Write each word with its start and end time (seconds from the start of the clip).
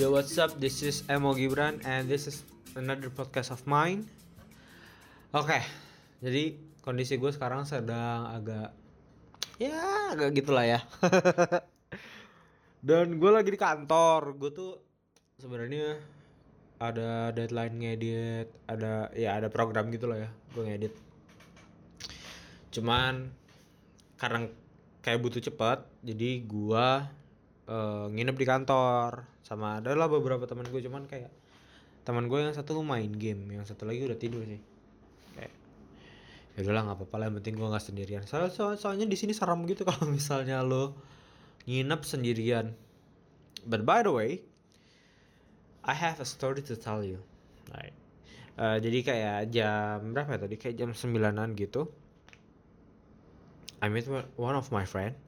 Yo, 0.00 0.08
what's 0.16 0.32
up? 0.40 0.56
This 0.56 0.80
is 0.80 1.04
Emo 1.12 1.36
Gibran 1.36 1.84
and 1.84 2.08
this 2.08 2.24
is 2.24 2.40
another 2.72 3.12
podcast 3.12 3.52
of 3.52 3.60
mine. 3.68 4.08
Oke, 5.36 5.60
jadi 6.24 6.56
kondisi 6.80 7.20
gue 7.20 7.28
sekarang 7.28 7.68
sedang 7.68 8.32
agak 8.32 8.72
ya 9.60 9.76
agak 10.16 10.40
gitulah 10.40 10.64
ya. 10.64 10.80
Dan 12.88 13.20
gue 13.20 13.28
lagi 13.28 13.52
di 13.52 13.60
kantor. 13.60 14.40
Gue 14.40 14.48
tuh 14.56 14.80
sebenarnya 15.36 16.00
ada 16.80 17.36
deadline 17.36 17.76
ngedit, 17.76 18.48
ada 18.72 19.12
ya 19.12 19.36
ada 19.36 19.52
program 19.52 19.92
gitu 19.92 20.08
lah 20.08 20.24
ya. 20.24 20.30
Gue 20.56 20.64
ngedit. 20.64 20.96
Cuman 22.72 23.28
karena 24.16 24.48
kayak 25.04 25.20
butuh 25.20 25.44
cepat, 25.44 25.84
jadi 26.00 26.40
gua 26.48 27.04
eh, 27.68 28.06
nginep 28.16 28.36
di 28.40 28.46
kantor 28.48 29.29
sama 29.50 29.82
adalah 29.82 30.06
beberapa 30.06 30.46
teman 30.46 30.62
gue 30.70 30.78
cuman 30.78 31.10
kayak 31.10 31.26
teman 32.06 32.30
gue 32.30 32.38
yang 32.38 32.54
satu 32.54 32.78
main 32.86 33.10
game 33.10 33.50
yang 33.50 33.66
satu 33.66 33.82
lagi 33.82 34.06
udah 34.06 34.14
tidur 34.14 34.46
sih. 34.46 34.62
Kayak 35.34 35.50
ya 36.54 36.58
udahlah 36.62 36.82
nggak 36.86 36.98
apa-apa 37.02 37.14
lah 37.18 37.24
yang 37.26 37.36
penting 37.42 37.54
gue 37.58 37.66
nggak 37.66 37.82
sendirian. 37.82 38.22
Soalnya 38.30 38.54
so- 38.54 38.78
soalnya 38.78 39.10
di 39.10 39.18
sini 39.18 39.34
serem 39.34 39.66
gitu 39.66 39.82
kalau 39.90 40.06
misalnya 40.06 40.62
lo 40.62 40.94
nginep 41.66 42.00
sendirian. 42.06 42.70
But 43.66 43.82
by 43.82 44.06
the 44.06 44.14
way 44.14 44.30
I 45.82 45.98
have 45.98 46.22
a 46.22 46.28
story 46.30 46.62
to 46.70 46.78
tell 46.78 47.02
you. 47.02 47.18
Right. 47.74 47.92
Eh, 48.54 48.78
jadi 48.78 48.98
kayak 49.02 49.38
jam 49.50 50.14
berapa 50.14 50.38
ya 50.38 50.40
tadi? 50.46 50.54
Kayak 50.62 50.76
jam 50.78 50.90
sembilanan 50.94 51.58
gitu. 51.58 51.90
I 53.82 53.90
met 53.90 54.06
one- 54.06 54.30
one 54.38 54.54
of 54.54 54.70
my 54.70 54.86
friend 54.86 55.18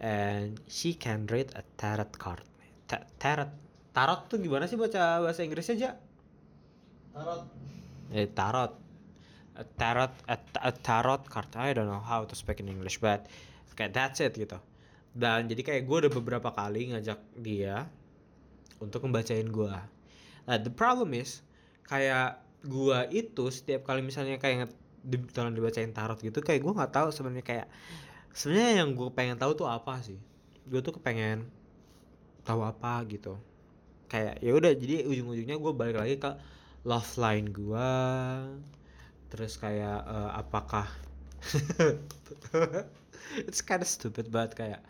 and 0.00 0.56
she 0.64 0.96
can 0.96 1.28
read 1.28 1.52
a 1.58 1.66
tarot 1.76 2.14
card. 2.16 2.40
Ta- 2.88 3.04
tarot 3.20 3.50
tarot 3.96 4.28
tuh 4.28 4.36
gimana 4.36 4.68
sih 4.68 4.76
baca 4.76 5.24
bahasa 5.24 5.40
Inggrisnya 5.40 5.74
aja? 5.80 5.90
Tarot. 7.16 7.42
Eh 8.12 8.28
tarot. 8.28 8.72
A 9.56 9.64
tarot 9.64 10.12
a, 10.28 10.36
ta- 10.36 10.64
a 10.68 10.72
tarot 10.76 11.24
card. 11.32 11.48
I 11.56 11.72
don't 11.72 11.88
know 11.88 12.04
how 12.04 12.28
to 12.28 12.36
speak 12.36 12.60
in 12.60 12.68
English 12.68 13.00
but 13.00 13.24
kayak 13.72 13.96
that's 13.96 14.20
it 14.20 14.36
gitu. 14.36 14.60
Dan 15.16 15.48
jadi 15.48 15.64
kayak 15.64 15.82
gue 15.88 15.96
udah 16.04 16.12
beberapa 16.12 16.52
kali 16.52 16.92
ngajak 16.92 17.16
dia 17.40 17.88
untuk 18.76 19.00
membacain 19.08 19.48
gue. 19.48 19.72
Nah, 20.44 20.56
the 20.60 20.68
problem 20.68 21.16
is 21.16 21.40
kayak 21.88 22.36
gue 22.60 22.98
itu 23.16 23.44
setiap 23.48 23.88
kali 23.88 24.04
misalnya 24.04 24.36
kayak 24.36 24.68
di, 25.06 25.16
tolong 25.30 25.54
dibacain 25.54 25.94
tarot 25.94 26.18
gitu 26.18 26.42
kayak 26.42 26.60
gue 26.66 26.72
nggak 26.74 26.92
tahu 26.92 27.08
sebenarnya 27.14 27.46
kayak 27.46 27.66
sebenarnya 28.34 28.82
yang 28.82 28.90
gue 28.98 29.08
pengen 29.14 29.38
tahu 29.38 29.54
tuh 29.54 29.70
apa 29.70 30.02
sih 30.02 30.18
gue 30.66 30.80
tuh 30.82 30.98
kepengen 30.98 31.46
tahu 32.42 32.66
apa 32.66 33.06
gitu 33.06 33.38
kayak 34.06 34.42
ya 34.42 34.52
udah 34.54 34.72
jadi 34.74 35.06
ujung-ujungnya 35.06 35.56
gue 35.58 35.72
balik 35.74 35.96
lagi 35.98 36.16
ke 36.18 36.30
love 36.86 37.12
line 37.18 37.50
gue 37.50 37.90
terus 39.30 39.58
kayak 39.58 40.06
eh, 40.06 40.30
apakah 40.38 40.86
it's 43.48 43.62
kind 43.62 43.82
of 43.82 43.90
stupid 43.90 44.30
banget 44.30 44.52
kayak 44.54 44.80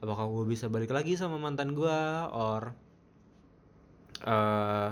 apakah 0.00 0.26
gue 0.28 0.44
bisa 0.48 0.72
balik 0.72 0.90
lagi 0.90 1.14
sama 1.14 1.36
mantan 1.36 1.76
gue 1.76 2.00
or 2.32 2.72
eh 4.22 4.90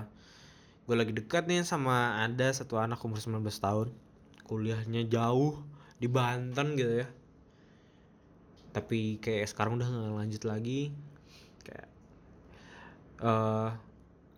gue 0.90 0.98
lagi 0.98 1.14
dekat 1.14 1.46
nih 1.46 1.62
sama 1.62 2.18
ada 2.18 2.50
satu 2.50 2.74
anak 2.74 2.98
umur 3.06 3.22
19 3.22 3.46
tahun. 3.62 3.94
Kuliahnya 4.42 5.06
jauh 5.06 5.62
di 6.02 6.10
Banten 6.10 6.74
gitu 6.74 7.06
ya. 7.06 7.08
Tapi 8.74 9.22
kayak 9.22 9.46
sekarang 9.46 9.78
udah 9.78 9.86
nggak 9.86 10.18
lanjut 10.18 10.42
lagi 10.50 10.90
eh 13.20 13.70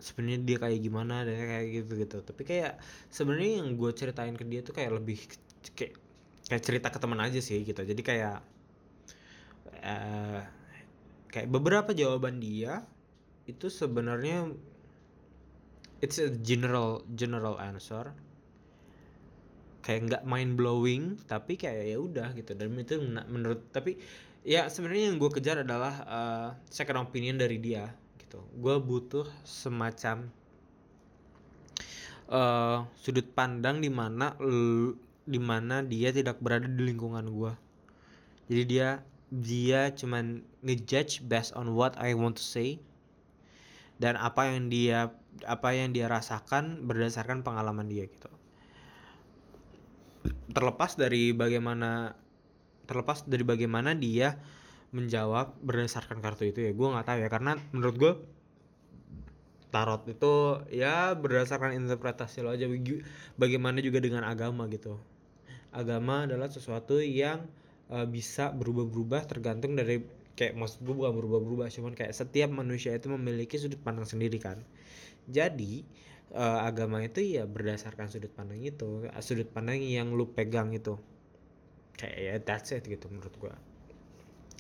sebenarnya 0.03 0.41
dia 0.43 0.59
kayak 0.59 0.81
gimana 0.82 1.22
dan 1.22 1.38
kayak 1.38 1.66
gitu 1.70 1.93
gitu. 2.03 2.16
Tapi 2.26 2.43
kayak 2.43 2.82
sebenarnya 3.09 3.62
yang 3.62 3.69
gue 3.78 3.91
ceritain 3.94 4.34
ke 4.34 4.43
dia 4.43 4.60
tuh 4.66 4.75
kayak 4.75 4.98
lebih 4.98 5.19
kayak 5.78 5.94
kayak 6.50 6.62
cerita 6.66 6.88
ke 6.91 6.98
teman 6.98 7.22
aja 7.22 7.38
sih 7.38 7.62
gitu. 7.62 7.78
Jadi 7.87 8.03
kayak 8.03 8.42
eh 9.82 10.42
kayak 11.31 11.48
beberapa 11.48 11.94
jawaban 11.94 12.42
dia 12.42 12.82
itu 13.47 13.71
sebenarnya 13.71 14.53
it's 16.03 16.19
a 16.19 16.28
general 16.42 17.06
general 17.15 17.54
answer. 17.62 18.10
Kayak 19.82 20.00
nggak 20.10 20.22
mind 20.26 20.53
blowing 20.59 21.03
tapi 21.31 21.54
kayak 21.54 21.94
ya 21.94 21.98
udah 22.03 22.28
gitu. 22.34 22.59
Dan 22.59 22.75
itu 22.75 22.98
menurut 23.31 23.71
tapi 23.71 23.98
ya 24.42 24.66
sebenarnya 24.66 25.15
yang 25.15 25.16
gue 25.22 25.31
kejar 25.31 25.62
adalah 25.62 25.94
eh, 26.03 26.48
second 26.75 27.06
opinion 27.06 27.38
dari 27.38 27.62
dia 27.62 28.02
gitu. 28.32 28.41
Gue 28.56 28.81
butuh 28.81 29.28
semacam 29.44 30.32
eh 32.32 32.78
sudut 32.97 33.28
pandang 33.37 33.84
di 33.84 33.93
mana 33.93 34.32
di 35.28 35.37
mana 35.37 35.84
dia 35.84 36.09
tidak 36.16 36.41
berada 36.41 36.65
di 36.65 36.81
lingkungan 36.81 37.28
gue 37.28 37.53
jadi 38.48 38.62
dia 38.65 38.88
dia 39.28 39.81
cuman 39.92 40.41
ngejudge 40.65 41.28
based 41.28 41.53
on 41.53 41.76
what 41.76 41.92
I 42.00 42.16
want 42.16 42.41
to 42.41 42.44
say 42.44 42.81
dan 44.00 44.16
apa 44.16 44.48
yang 44.48 44.72
dia 44.72 45.12
apa 45.44 45.76
yang 45.76 45.92
dia 45.92 46.09
rasakan 46.09 46.88
berdasarkan 46.88 47.44
pengalaman 47.44 47.88
dia 47.88 48.09
gitu. 48.09 48.28
Terlepas 50.53 50.97
dari 50.97 51.37
bagaimana 51.37 52.16
terlepas 52.84 53.25
dari 53.28 53.44
bagaimana 53.44 53.92
dia 53.92 54.37
menjawab 54.92 55.56
berdasarkan 55.64 56.20
kartu 56.20 56.53
itu 56.53 56.60
ya. 56.69 56.72
Gue 56.76 56.92
nggak 56.92 57.08
tahu 57.08 57.19
ya 57.25 57.28
karena 57.32 57.56
menurut 57.72 57.97
gue 57.97 58.12
tarot 59.72 60.04
itu 60.04 60.60
ya 60.69 61.16
berdasarkan 61.16 61.72
interpretasi 61.80 62.44
lo 62.44 62.53
aja 62.53 62.69
bagaimana 63.41 63.80
juga 63.80 63.98
dengan 64.04 64.28
agama 64.28 64.69
gitu. 64.69 65.00
Agama 65.72 66.28
adalah 66.28 66.53
sesuatu 66.53 67.00
yang 67.00 67.48
eh, 67.88 68.04
bisa 68.04 68.53
berubah-berubah 68.53 69.25
tergantung 69.25 69.72
dari 69.72 70.04
kayak 70.36 70.56
maksud 70.60 70.84
gue 70.84 70.94
bukan 70.97 71.12
berubah-berubah 71.16 71.69
cuman 71.72 71.92
kayak 71.97 72.12
setiap 72.12 72.53
manusia 72.53 72.92
itu 72.92 73.09
memiliki 73.09 73.56
sudut 73.56 73.80
pandang 73.80 74.04
sendiri 74.04 74.36
kan. 74.36 74.60
Jadi 75.24 75.88
eh, 76.36 76.59
agama 76.69 77.00
itu 77.00 77.24
ya 77.24 77.48
berdasarkan 77.48 78.12
sudut 78.12 78.30
pandang 78.36 78.60
itu 78.60 79.09
sudut 79.24 79.48
pandang 79.48 79.80
yang 79.80 80.12
lu 80.12 80.28
pegang 80.28 80.69
itu. 80.76 81.00
Kayak 81.97 82.19
ya 82.20 82.34
that's 82.44 82.76
it 82.76 82.84
gitu 82.84 83.09
menurut 83.09 83.32
gua 83.41 83.56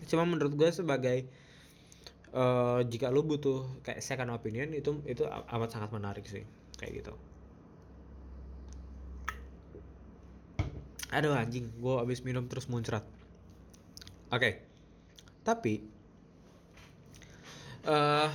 cuma 0.08 0.24
menurut 0.26 0.52
gua 0.54 0.70
sebagai 0.72 1.26
eh 2.32 2.80
jika 2.88 3.12
lu 3.12 3.22
butuh 3.28 3.68
kayak 3.84 4.00
second 4.00 4.32
opinion 4.32 4.72
itu 4.72 5.04
itu 5.04 5.22
amat 5.28 5.68
sangat 5.68 5.90
menarik 5.92 6.24
sih 6.24 6.44
kayak 6.80 7.04
gitu. 7.04 7.12
Aduh 11.12 11.36
anjing 11.36 11.68
gua 11.76 12.00
abis 12.02 12.24
minum 12.24 12.48
terus 12.48 12.66
muncrat. 12.72 13.04
Oke 14.32 14.72
tapi 15.42 15.82
eh 17.82 18.30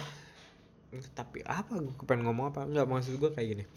tapi 1.15 1.43
apa 1.43 1.79
gue 1.83 2.05
pengen 2.07 2.27
ngomong 2.27 2.51
apa? 2.51 2.67
Nggak 2.67 2.87
maksud 2.87 3.13
gue 3.19 3.31
kayak 3.33 3.47
gini. 3.55 3.65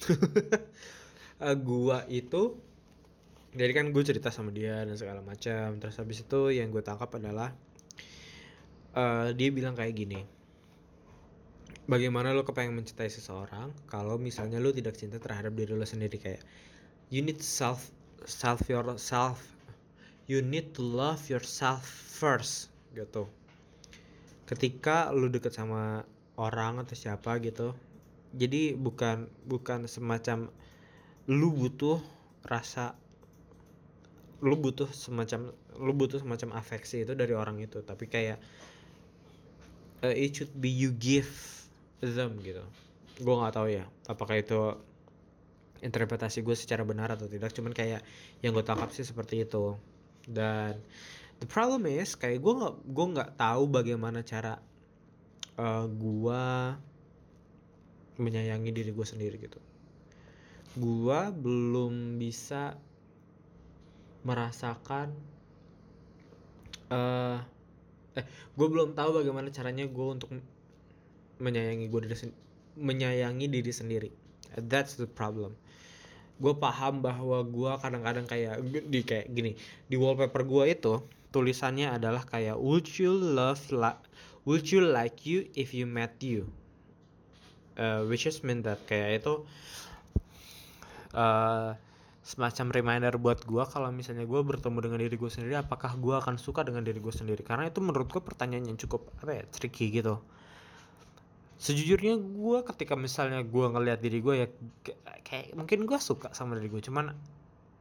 Eh, 1.40 1.56
gua 1.56 2.04
itu 2.12 2.60
jadi 3.56 3.72
kan 3.72 3.96
gue 3.96 4.02
cerita 4.04 4.28
sama 4.28 4.52
dia 4.52 4.84
dan 4.84 4.92
segala 5.00 5.24
macam 5.24 5.80
terus 5.80 5.96
habis 5.96 6.20
itu 6.20 6.52
yang 6.52 6.68
gue 6.68 6.84
tangkap 6.84 7.08
adalah 7.16 7.56
eh 8.96 9.28
dia 9.38 9.48
bilang 9.54 9.78
kayak 9.78 9.94
gini 9.94 10.20
bagaimana 11.90 12.30
lo 12.30 12.46
kepengen 12.46 12.78
mencintai 12.78 13.10
seseorang 13.10 13.74
kalau 13.90 14.14
misalnya 14.18 14.62
lo 14.62 14.70
tidak 14.70 14.94
cinta 14.94 15.18
terhadap 15.18 15.54
diri 15.58 15.74
lo 15.74 15.82
sendiri? 15.82 16.22
Kayak 16.22 16.42
you 17.10 17.18
need 17.18 17.42
self 17.42 17.90
self 18.22 18.62
yourself 18.70 19.42
you 20.30 20.38
need 20.38 20.70
to 20.70 20.82
love 20.82 21.26
yourself 21.26 21.82
first 22.14 22.70
gitu. 22.94 23.26
Ketika 24.46 25.10
lu 25.10 25.30
deket 25.30 25.54
sama 25.54 26.06
orang 26.38 26.80
atau 26.82 26.94
siapa 26.94 27.36
gitu 27.42 27.74
jadi 28.34 28.78
bukan 28.78 29.26
bukan 29.44 29.90
semacam 29.90 30.48
lu 31.26 31.50
butuh 31.50 31.98
rasa 32.46 32.94
lu 34.40 34.56
butuh 34.56 34.88
semacam 34.94 35.52
lu 35.76 35.92
butuh 35.92 36.22
semacam 36.22 36.56
afeksi 36.56 37.04
itu 37.04 37.12
dari 37.12 37.34
orang 37.36 37.60
itu 37.60 37.84
tapi 37.84 38.08
kayak 38.08 38.40
uh, 40.04 40.14
it 40.14 40.36
should 40.36 40.52
be 40.56 40.68
you 40.68 40.92
give 40.92 41.30
them 42.00 42.40
gitu. 42.40 42.64
Gue 43.20 43.34
nggak 43.36 43.54
tahu 43.54 43.68
ya 43.68 43.84
apakah 44.08 44.40
itu 44.40 44.76
interpretasi 45.80 46.44
gue 46.44 46.56
secara 46.56 46.84
benar 46.84 47.12
atau 47.12 47.28
tidak. 47.28 47.52
Cuman 47.52 47.72
kayak 47.72 48.04
yang 48.44 48.52
gue 48.52 48.64
tangkap 48.64 48.92
sih 48.92 49.04
seperti 49.04 49.44
itu. 49.44 49.76
Dan 50.24 50.80
the 51.40 51.48
problem 51.48 51.88
is 51.88 52.16
kayak 52.16 52.40
gue 52.40 52.52
nggak 52.52 52.74
gue 52.84 53.06
nggak 53.16 53.30
tahu 53.40 53.62
bagaimana 53.68 54.20
cara 54.24 54.60
uh, 55.56 55.86
gue 55.88 56.44
menyayangi 58.20 58.70
diri 58.72 58.90
gue 58.92 59.06
sendiri 59.06 59.36
gitu. 59.40 59.60
Gue 60.76 61.20
belum 61.34 62.20
bisa 62.20 62.76
merasakan 64.20 65.08
eh 66.90 67.38
eh 68.18 68.24
gue 68.26 68.66
belum 68.66 68.98
tahu 68.98 69.22
bagaimana 69.22 69.52
caranya 69.54 69.86
gue 69.86 70.06
untuk 70.06 70.30
menyayangi 71.40 71.86
gue 71.86 72.00
diri 72.06 72.16
menyayangi 72.80 73.46
diri 73.46 73.72
sendiri. 73.72 74.10
That's 74.58 74.98
the 74.98 75.06
problem. 75.06 75.54
Gue 76.40 76.56
paham 76.56 77.04
bahwa 77.04 77.44
gue 77.44 77.72
kadang-kadang 77.78 78.26
kayak 78.26 78.64
di 78.64 79.00
kayak 79.04 79.28
gini 79.30 79.54
di 79.86 79.96
wallpaper 80.00 80.42
gue 80.42 80.64
itu 80.72 81.04
tulisannya 81.30 81.92
adalah 81.92 82.26
kayak 82.26 82.58
would 82.58 82.88
you 82.98 83.12
love 83.12 83.60
like 83.70 84.00
would 84.42 84.66
you 84.66 84.82
like 84.82 85.22
you 85.28 85.46
if 85.54 85.70
you 85.70 85.86
met 85.86 86.16
you? 86.18 86.48
Uh, 87.78 88.04
which 88.08 88.26
is 88.26 88.42
mean 88.42 88.60
that 88.66 88.80
kayak 88.84 89.22
itu 89.22 89.46
uh, 91.14 91.76
semacam 92.20 92.68
reminder 92.68 93.16
buat 93.16 93.48
gue 93.48 93.64
kalau 93.64 93.88
misalnya 93.88 94.28
gue 94.28 94.40
bertemu 94.44 94.78
dengan 94.84 94.98
diri 95.00 95.16
gue 95.16 95.30
sendiri 95.32 95.56
apakah 95.56 95.96
gue 95.96 96.14
akan 96.20 96.36
suka 96.36 96.60
dengan 96.60 96.84
diri 96.84 97.00
gue 97.00 97.12
sendiri? 97.12 97.40
Karena 97.40 97.72
itu 97.72 97.80
menurut 97.80 98.12
gue 98.12 98.20
pertanyaan 98.20 98.68
yang 98.68 98.78
cukup 98.78 99.08
apa 99.24 99.40
ya 99.40 99.44
tricky 99.48 99.88
gitu. 99.88 100.20
Sejujurnya 101.56 102.20
gue 102.20 102.58
ketika 102.72 102.92
misalnya 102.96 103.40
gue 103.40 103.66
ngelihat 103.72 104.00
diri 104.04 104.20
gue 104.20 104.34
ya 104.36 104.46
kayak 105.24 105.56
mungkin 105.56 105.88
gue 105.88 105.98
suka 106.00 106.32
sama 106.36 106.60
diri 106.60 106.68
gue 106.68 106.82
cuman 106.84 107.16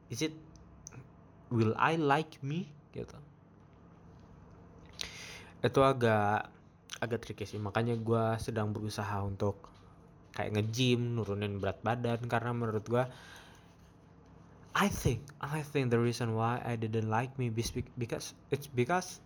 is 0.08 0.24
it 0.24 0.36
will 1.52 1.76
I 1.76 2.00
like 2.00 2.40
me? 2.40 2.72
Gitu. 2.96 3.16
Itu 5.60 5.80
agak 5.84 6.48
agak 7.04 7.20
tricky 7.28 7.44
sih. 7.44 7.60
Makanya 7.60 8.00
gue 8.00 8.24
sedang 8.40 8.72
berusaha 8.72 9.20
untuk 9.20 9.68
kayak 10.32 10.56
nge-gym 10.56 11.20
nurunin 11.20 11.60
berat 11.60 11.84
badan. 11.84 12.24
Karena 12.24 12.56
menurut 12.56 12.88
gue 12.88 13.04
I 14.78 14.88
think 14.88 15.26
I 15.42 15.66
think 15.66 15.90
the 15.90 16.00
reason 16.00 16.38
why 16.38 16.62
I 16.62 16.78
didn't 16.78 17.10
like 17.10 17.36
me 17.42 17.50
because 17.50 18.38
it's 18.54 18.70
because 18.70 19.20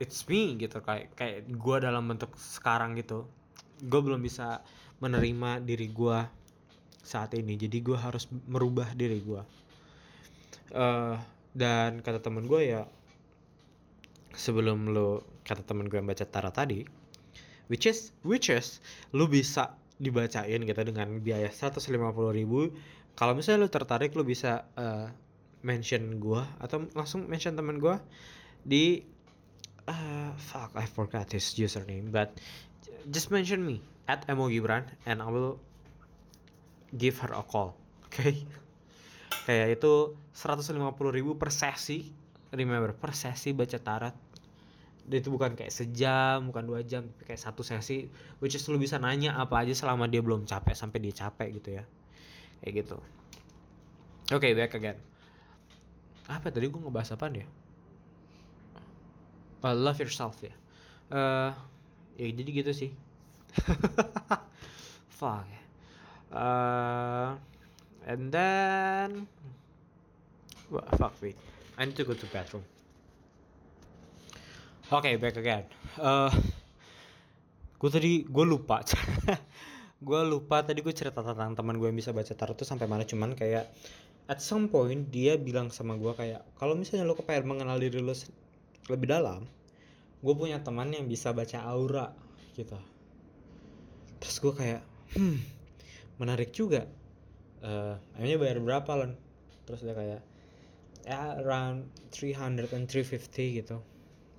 it's 0.00 0.24
me 0.28 0.56
gitu 0.56 0.80
kayak 0.80 1.12
kayak 1.14 1.46
gue 1.48 1.76
dalam 1.80 2.08
bentuk 2.08 2.32
sekarang 2.36 2.96
gitu. 2.96 3.28
Gue 3.86 4.00
belum 4.00 4.24
bisa 4.24 4.64
menerima 5.04 5.60
diri 5.62 5.92
gue 5.92 6.18
saat 7.04 7.36
ini. 7.36 7.54
Jadi 7.60 7.84
gue 7.84 7.94
harus 7.94 8.24
merubah 8.48 8.88
diri 8.96 9.20
gue 9.20 9.42
uh, 10.74 11.14
dan 11.54 12.02
kata 12.02 12.18
temen 12.18 12.48
gue 12.48 12.74
ya 12.74 12.82
sebelum 14.34 14.90
lo 14.90 15.22
kata 15.46 15.62
temen 15.62 15.86
gue 15.86 16.00
yang 16.00 16.08
baca 16.08 16.26
Tara 16.26 16.50
tadi 16.50 16.82
which 17.70 17.86
is 17.86 18.10
which 18.26 18.50
is 18.50 18.82
lo 19.14 19.30
bisa 19.30 19.76
dibacain 19.96 20.60
gitu 20.60 20.82
dengan 20.84 21.22
biaya 21.24 21.48
150 21.48 21.88
ribu 22.36 22.68
kalau 23.16 23.32
misalnya 23.32 23.66
lo 23.66 23.70
tertarik 23.72 24.12
lo 24.12 24.22
bisa 24.22 24.68
uh, 24.76 25.08
mention 25.64 26.20
gue 26.20 26.42
atau 26.60 26.84
langsung 26.92 27.24
mention 27.26 27.56
temen 27.56 27.80
gue 27.80 27.96
di 28.62 29.00
uh, 29.88 30.30
fuck 30.36 30.76
I 30.76 30.84
forgot 30.84 31.32
his 31.32 31.56
username 31.56 32.12
but 32.12 32.36
just 33.08 33.32
mention 33.32 33.64
me 33.64 33.80
at 34.06 34.28
Emo 34.28 34.52
Gibran 34.52 34.86
and 35.08 35.24
I 35.24 35.28
will 35.32 35.58
give 36.94 37.18
her 37.24 37.32
a 37.32 37.42
call 37.42 37.74
oke 38.06 38.12
okay? 38.12 38.44
kayak 39.48 39.80
itu 39.80 40.14
150 40.36 40.76
ribu 41.10 41.40
per 41.40 41.50
sesi 41.50 42.12
remember 42.52 42.94
per 42.94 43.16
sesi 43.16 43.56
baca 43.56 43.80
tarat 43.80 44.14
dan 45.06 45.22
itu 45.22 45.30
bukan 45.30 45.54
kayak 45.54 45.70
sejam 45.70 46.50
bukan 46.50 46.66
dua 46.66 46.82
jam 46.82 47.06
tapi 47.06 47.30
kayak 47.30 47.38
satu 47.38 47.62
sesi 47.62 48.10
which 48.42 48.58
is 48.58 48.66
lu 48.66 48.76
bisa 48.76 48.98
nanya 48.98 49.38
apa 49.38 49.62
aja 49.62 49.70
selama 49.70 50.10
dia 50.10 50.18
belum 50.18 50.44
capek 50.44 50.74
sampai 50.74 50.98
dia 50.98 51.14
capek 51.14 51.48
gitu 51.62 51.78
ya 51.78 51.84
kayak 52.62 52.84
gitu. 52.84 52.96
Oke 54.32 54.50
okay, 54.50 54.52
back 54.54 54.74
again. 54.74 54.98
Apa 56.26 56.50
tadi 56.50 56.66
gue 56.66 56.80
ngebahas 56.80 57.14
apa 57.14 57.30
ya? 57.30 57.46
Uh, 59.62 59.74
love 59.74 59.98
yourself 59.98 60.38
ya. 60.42 60.54
Uh, 61.10 61.50
ya 62.18 62.30
jadi 62.30 62.50
gitu 62.62 62.72
sih. 62.74 62.90
Fuck. 65.18 65.48
Uh, 66.34 67.38
and 68.04 68.28
then 68.34 69.24
well, 70.68 70.84
fuck 70.98 71.14
wait 71.22 71.38
I 71.78 71.84
need 71.86 71.96
to 71.96 72.04
go 72.04 72.14
to 72.14 72.26
bathroom. 72.34 72.64
Oke 74.90 75.06
okay, 75.06 75.14
back 75.16 75.36
again. 75.38 75.64
Uh, 75.98 76.30
gue 77.78 77.90
tadi 77.92 78.12
gue 78.26 78.44
lupa 78.48 78.82
gue 79.96 80.20
lupa 80.28 80.60
tadi 80.60 80.84
gue 80.84 80.92
cerita 80.92 81.24
tentang 81.24 81.56
teman 81.56 81.80
gue 81.80 81.88
yang 81.88 81.96
bisa 81.96 82.12
baca 82.12 82.32
tarot 82.36 82.52
tuh 82.52 82.68
sampai 82.68 82.84
mana 82.84 83.08
cuman 83.08 83.32
kayak 83.32 83.64
at 84.28 84.44
some 84.44 84.68
point 84.68 85.08
dia 85.08 85.40
bilang 85.40 85.72
sama 85.72 85.96
gue 85.96 86.12
kayak 86.12 86.44
kalau 86.60 86.76
misalnya 86.76 87.08
lo 87.08 87.16
kepengen 87.16 87.48
mengenal 87.48 87.80
diri 87.80 88.04
lo 88.04 88.12
lebih 88.92 89.08
dalam 89.08 89.48
gue 90.26 90.34
punya 90.34 90.58
teman 90.64 90.90
yang 90.90 91.06
bisa 91.06 91.30
baca 91.30 91.62
aura 91.68 92.10
gitu. 92.56 92.76
Terus 94.18 94.36
gue 94.40 94.52
kayak 94.56 94.82
hmm 95.14 95.38
menarik 96.20 96.50
juga. 96.50 96.88
Uh, 97.60 97.94
akhirnya 98.16 98.38
bayar 98.40 98.58
berapa 98.58 98.90
lon? 98.96 99.12
Terus 99.68 99.80
dia 99.84 99.94
kayak 99.94 100.20
ya 101.06 101.38
around 101.38 101.86
300 102.10 102.74
and 102.74 102.88
350 102.88 103.60
gitu. 103.60 103.78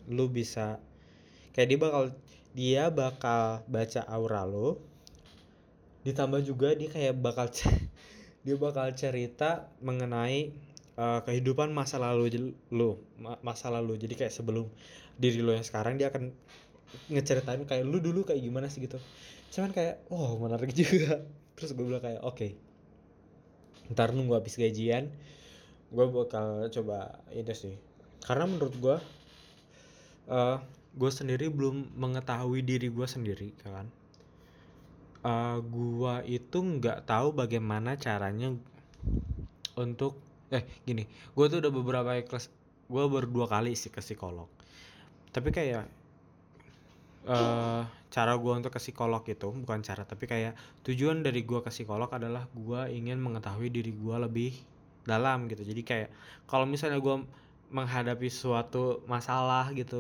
Lu 0.10 0.28
bisa 0.28 0.82
kayak 1.54 1.68
dia 1.70 1.80
bakal 1.80 2.04
dia 2.58 2.84
bakal 2.90 3.62
baca 3.70 4.02
aura 4.10 4.44
lo 4.44 4.82
ditambah 6.08 6.40
juga 6.48 6.72
dia 6.72 6.88
kayak 6.88 7.20
bakal 7.20 7.52
dia 8.48 8.56
bakal 8.56 8.88
cerita 8.96 9.68
mengenai 9.84 10.56
uh, 10.96 11.20
kehidupan 11.28 11.76
masa 11.76 12.00
lalu 12.00 12.56
lo 12.72 13.04
masa 13.44 13.68
lalu. 13.68 14.00
Jadi 14.00 14.16
kayak 14.16 14.32
sebelum 14.32 14.72
diri 15.20 15.44
lo 15.44 15.52
yang 15.52 15.68
sekarang 15.68 16.00
dia 16.00 16.08
akan 16.08 16.32
ngeceritain 17.12 17.68
kayak 17.68 17.84
lu 17.84 18.00
dulu 18.00 18.24
kayak 18.24 18.40
gimana 18.40 18.72
sih? 18.72 18.80
gitu. 18.80 18.96
Cuman 19.52 19.76
kayak 19.76 20.08
oh 20.08 20.40
menarik 20.40 20.72
juga. 20.80 21.28
Terus 21.60 21.76
gue 21.76 21.84
bilang 21.84 22.00
kayak 22.00 22.24
oke 22.24 22.40
okay. 22.40 22.52
ntar 23.92 24.12
nunggu 24.16 24.36
habis 24.36 24.60
gajian 24.60 25.12
gue 25.88 26.06
bakal 26.08 26.72
coba 26.72 27.20
ini 27.36 27.52
sih. 27.52 27.76
Karena 28.24 28.48
menurut 28.48 28.76
gue 28.80 28.98
uh, 30.32 30.58
gue 30.98 31.12
sendiri 31.12 31.52
belum 31.52 32.00
mengetahui 32.00 32.64
diri 32.64 32.88
gue 32.88 33.08
sendiri 33.08 33.52
kan 33.60 33.88
uh, 35.24 35.58
gue 35.62 36.16
itu 36.30 36.58
nggak 36.58 37.08
tahu 37.08 37.34
bagaimana 37.34 37.96
caranya 37.98 38.54
untuk 39.78 40.18
eh 40.48 40.64
gini 40.88 41.04
gue 41.08 41.46
tuh 41.52 41.60
udah 41.60 41.72
beberapa 41.72 42.12
kelas 42.24 42.48
gue 42.88 43.04
berdua 43.12 43.46
kali 43.52 43.76
sih 43.76 43.92
ke 43.92 44.00
psikolog. 44.00 44.48
Tapi 45.36 45.52
kayak 45.52 45.86
uh, 47.28 47.84
cara 48.08 48.34
gue 48.40 48.54
untuk 48.56 48.72
ke 48.72 48.80
psikolog 48.80 49.20
itu 49.28 49.52
bukan 49.52 49.84
cara 49.84 50.08
tapi 50.08 50.24
kayak 50.26 50.56
tujuan 50.88 51.20
dari 51.20 51.44
gue 51.44 51.60
ke 51.60 51.68
psikolog 51.68 52.08
adalah 52.08 52.48
gue 52.56 52.82
ingin 52.96 53.20
mengetahui 53.20 53.68
diri 53.68 53.92
gue 53.92 54.16
lebih 54.16 54.56
dalam 55.04 55.52
gitu. 55.52 55.68
Jadi 55.68 55.82
kayak 55.84 56.10
kalau 56.48 56.64
misalnya 56.64 57.04
gue 57.04 57.28
menghadapi 57.68 58.32
suatu 58.32 59.04
masalah 59.12 59.76
gitu 59.76 60.00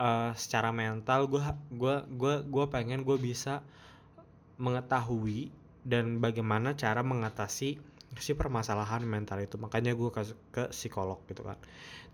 uh, 0.00 0.32
secara 0.36 0.72
mental 0.72 1.28
gue 1.28 1.40
gua 1.72 2.04
gua 2.08 2.44
gua 2.44 2.64
pengen 2.68 3.02
gue 3.02 3.16
bisa 3.16 3.64
mengetahui 4.56 5.52
dan 5.86 6.18
bagaimana 6.18 6.74
cara 6.74 7.04
mengatasi 7.04 7.78
si 8.16 8.32
permasalahan 8.32 9.04
mental 9.04 9.38
itu. 9.44 9.60
Makanya 9.60 9.92
gue 9.92 10.08
ke, 10.08 10.22
ke 10.50 10.62
psikolog 10.72 11.20
gitu 11.28 11.44
kan. 11.44 11.60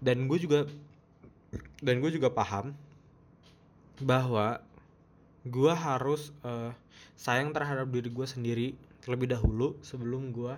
Dan 0.02 0.26
gue 0.26 0.38
juga 0.42 0.66
dan 1.84 2.02
gue 2.02 2.10
juga 2.10 2.32
paham 2.32 2.74
bahwa 4.02 4.58
gue 5.46 5.72
harus 5.72 6.34
uh, 6.42 6.74
sayang 7.14 7.54
terhadap 7.54 7.86
diri 7.90 8.10
gue 8.10 8.26
sendiri 8.26 8.68
terlebih 9.02 9.30
dahulu 9.30 9.78
sebelum 9.82 10.34
gue 10.34 10.54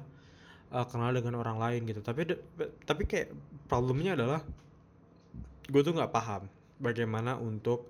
uh, 0.72 0.86
kenal 0.88 1.12
dengan 1.12 1.40
orang 1.40 1.60
lain 1.60 1.80
gitu. 1.84 2.00
Tapi 2.00 2.34
tapi 2.88 3.02
kayak 3.04 3.30
problemnya 3.68 4.16
adalah 4.16 4.40
gue 5.68 5.80
tuh 5.80 5.92
nggak 5.92 6.12
paham 6.12 6.48
bagaimana 6.84 7.40
untuk 7.40 7.88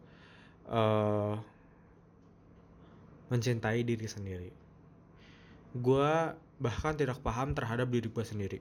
uh, 0.70 1.34
mencintai 3.34 3.82
diri 3.82 4.06
sendiri. 4.06 4.50
Gue 5.74 6.38
bahkan 6.62 6.94
tidak 6.94 7.18
paham 7.26 7.50
terhadap 7.50 7.90
diri 7.90 8.06
gue 8.06 8.24
sendiri. 8.24 8.58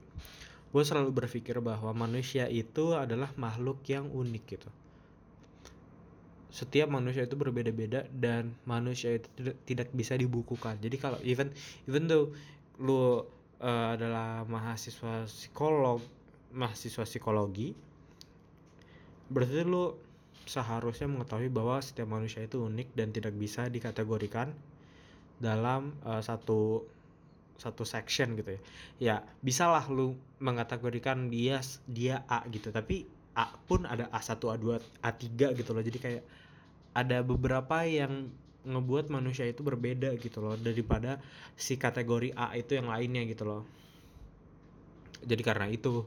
Gue 0.74 0.82
selalu 0.82 1.14
berpikir 1.14 1.62
bahwa 1.62 1.94
manusia 1.94 2.50
itu 2.50 2.98
adalah 2.98 3.30
makhluk 3.38 3.86
yang 3.86 4.10
unik 4.10 4.44
gitu. 4.50 4.70
Setiap 6.50 6.90
manusia 6.90 7.30
itu 7.30 7.38
berbeda-beda 7.38 8.10
dan 8.10 8.58
manusia 8.66 9.22
itu 9.22 9.54
tidak, 9.70 9.94
bisa 9.94 10.18
dibukukan. 10.18 10.82
Jadi 10.82 10.98
kalau 10.98 11.22
even 11.22 11.54
even 11.86 12.10
though 12.10 12.34
lu 12.82 13.22
uh, 13.62 13.94
adalah 13.94 14.42
mahasiswa 14.50 15.30
psikolog 15.30 16.02
mahasiswa 16.54 17.06
psikologi 17.06 17.74
berarti 19.34 19.66
lu 19.66 19.98
seharusnya 20.44 21.08
mengetahui 21.08 21.48
bahwa 21.48 21.80
setiap 21.80 22.08
manusia 22.10 22.44
itu 22.44 22.64
unik 22.64 22.96
dan 22.96 23.10
tidak 23.16 23.34
bisa 23.36 23.68
dikategorikan 23.72 24.52
dalam 25.40 25.96
uh, 26.04 26.20
satu 26.24 26.84
satu 27.58 27.84
section 27.88 28.36
gitu 28.36 28.56
ya. 28.56 28.62
Ya 29.00 29.16
bisalah 29.40 29.88
lu 29.88 30.20
mengategorikan 30.44 31.32
dia 31.32 31.64
dia 31.88 32.28
A 32.28 32.44
gitu. 32.52 32.70
Tapi 32.74 33.08
A 33.34 33.50
pun 33.66 33.88
ada 33.88 34.12
A1 34.14 34.38
A2 34.38 34.78
A3 35.02 35.58
gitu 35.58 35.72
loh. 35.74 35.84
Jadi 35.84 35.98
kayak 35.98 36.24
ada 36.94 37.26
beberapa 37.26 37.82
yang 37.88 38.30
ngebuat 38.64 39.12
manusia 39.12 39.44
itu 39.44 39.60
berbeda 39.60 40.16
gitu 40.24 40.40
loh 40.40 40.56
daripada 40.56 41.20
si 41.60 41.76
kategori 41.76 42.32
A 42.38 42.56
itu 42.56 42.80
yang 42.80 42.88
lainnya 42.88 43.28
gitu 43.28 43.44
loh. 43.44 43.62
Jadi 45.24 45.42
karena 45.44 45.68
itu 45.72 46.04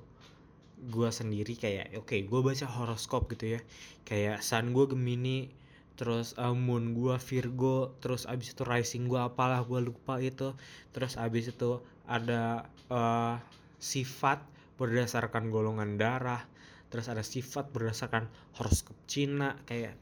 gue 0.76 1.09
sendiri 1.09 1.56
kayak 1.56 1.97
oke 1.97 2.12
gue 2.12 2.40
baca 2.45 2.66
horoskop 2.68 3.33
gitu 3.33 3.59
ya. 3.59 3.61
Kayak 4.04 4.45
sun 4.45 4.76
gue 4.76 4.85
Gemini 4.87 5.50
terus 5.97 6.37
uh, 6.37 6.52
moon 6.52 6.92
gue 6.92 7.16
Virgo 7.16 7.97
terus 8.04 8.28
abis 8.28 8.52
itu 8.52 8.62
rising 8.68 9.09
gue 9.09 9.16
apalah 9.16 9.64
gue 9.64 9.80
lupa 9.80 10.21
itu 10.21 10.52
terus 10.92 11.16
abis 11.16 11.56
itu 11.56 11.80
ada 12.04 12.68
uh, 12.92 13.40
sifat 13.80 14.45
berdasarkan 14.76 15.49
golongan 15.49 15.97
darah 15.97 16.45
terus 16.92 17.09
ada 17.09 17.25
sifat 17.25 17.73
berdasarkan 17.73 18.28
horoskop 18.61 18.92
Cina 19.09 19.56
kayak 19.64 19.97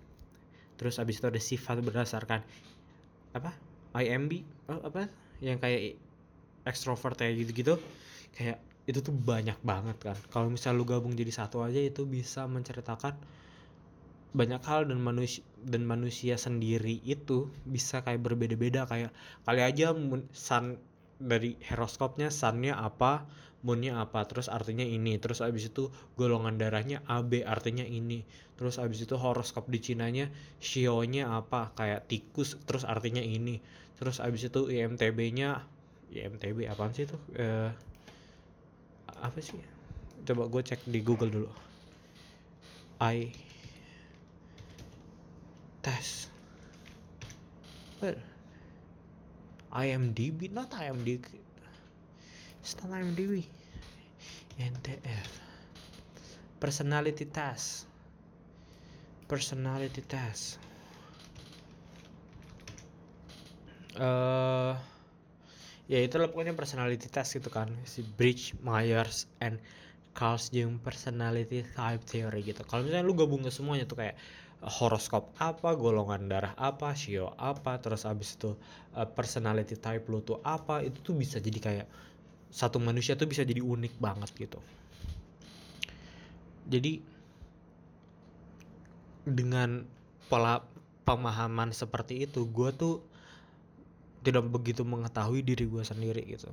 terus 0.74 0.98
abis 0.98 1.22
itu 1.22 1.26
ada 1.30 1.38
sifat 1.38 1.78
berdasarkan 1.78 2.42
apa? 3.34 3.50
IMB 3.94 4.46
oh, 4.70 4.80
apa? 4.82 5.10
Yang 5.42 5.58
kayak 5.62 5.80
extrovert 6.64 7.18
kayak 7.18 7.34
gitu-gitu. 7.44 7.74
Kayak 8.34 8.62
itu 8.84 9.00
tuh 9.00 9.14
banyak 9.16 9.56
banget 9.64 9.96
kan. 10.00 10.16
Kalau 10.28 10.52
misal 10.52 10.76
lu 10.76 10.84
gabung 10.84 11.16
jadi 11.16 11.32
satu 11.32 11.64
aja 11.64 11.80
itu 11.80 12.04
bisa 12.04 12.44
menceritakan 12.44 13.16
banyak 14.34 14.60
hal 14.66 14.90
dan 14.90 14.98
manusia 14.98 15.46
dan 15.62 15.86
manusia 15.86 16.34
sendiri 16.36 17.00
itu 17.06 17.48
bisa 17.64 18.04
kayak 18.04 18.20
berbeda-beda. 18.20 18.84
Kayak 18.84 19.16
kali 19.48 19.60
aja 19.64 19.96
sun 20.36 20.76
dari 21.16 21.56
horoskopnya 21.70 22.28
sunnya 22.28 22.76
apa 22.76 23.24
moonnya 23.64 23.96
apa 23.96 24.28
terus 24.28 24.52
artinya 24.52 24.84
ini 24.84 25.16
terus 25.16 25.40
abis 25.40 25.72
itu 25.72 25.88
golongan 26.20 26.60
darahnya 26.60 27.00
AB 27.08 27.48
artinya 27.48 27.80
ini 27.80 28.20
terus 28.60 28.76
abis 28.76 29.08
itu 29.08 29.16
horoskop 29.16 29.72
di 29.72 29.80
Cinanya 29.80 30.28
shio-nya 30.60 31.32
apa 31.32 31.72
kayak 31.72 32.04
tikus 32.04 32.60
terus 32.68 32.84
artinya 32.84 33.24
ini 33.24 33.64
terus 33.96 34.20
abis 34.20 34.52
itu 34.52 34.68
IMTB-nya 34.68 35.64
IMTB 36.12 36.68
apaan 36.68 36.92
sih 36.92 37.08
itu? 37.08 37.16
Uh, 37.40 37.72
apa 39.24 39.40
sih? 39.40 39.56
Coba 40.28 40.44
gue 40.52 40.60
cek 40.60 40.84
di 40.84 41.00
Google 41.00 41.32
dulu. 41.32 41.50
I 43.00 43.32
test. 45.80 46.28
Well 48.04 48.20
IMDb 49.74 50.54
not 50.54 50.70
IMDb 50.78 51.26
it's 52.62 52.78
not 52.78 52.94
IMDb 52.94 53.42
NTF 54.54 55.44
personality 56.64 57.28
test. 57.28 57.84
Personality 59.28 60.00
test. 60.00 60.56
Uh, 64.00 64.72
ya 65.90 66.00
itu 66.00 66.16
lah 66.16 66.32
pokoknya 66.32 66.56
personality 66.56 67.08
test 67.12 67.36
gitu 67.36 67.52
kan 67.52 67.68
si 67.84 68.00
Bridge, 68.16 68.56
Myers, 68.64 69.28
and 69.44 69.60
Carl's 70.16 70.48
Jung 70.54 70.80
personality 70.80 71.66
type 71.76 72.02
theory 72.08 72.40
gitu 72.40 72.64
kalau 72.64 72.86
misalnya 72.86 73.04
lu 73.04 73.12
gabung 73.18 73.44
ke 73.44 73.52
semuanya 73.52 73.84
tuh 73.84 74.00
kayak 74.00 74.16
horoskop 74.64 75.28
apa, 75.36 75.76
golongan 75.76 76.24
darah 76.24 76.56
apa, 76.56 76.96
shio 76.96 77.36
apa, 77.36 77.76
terus 77.84 78.08
abis 78.08 78.40
itu 78.40 78.56
uh, 78.96 79.04
personality 79.04 79.76
type 79.76 80.08
lu 80.08 80.24
tuh 80.24 80.40
apa, 80.40 80.80
itu 80.80 81.04
tuh 81.04 81.12
bisa 81.12 81.36
jadi 81.36 81.58
kayak 81.60 81.86
satu 82.48 82.80
manusia 82.80 83.12
tuh 83.12 83.28
bisa 83.28 83.44
jadi 83.44 83.60
unik 83.60 84.00
banget 84.00 84.30
gitu. 84.38 84.60
Jadi 86.64 87.04
dengan 89.28 89.84
pola 90.32 90.64
pemahaman 91.04 91.76
seperti 91.76 92.24
itu, 92.24 92.48
gue 92.48 92.70
tuh 92.72 93.04
tidak 94.24 94.48
begitu 94.48 94.82
mengetahui 94.82 95.44
diri 95.44 95.68
gue 95.68 95.84
sendiri 95.84 96.24
gitu. 96.24 96.48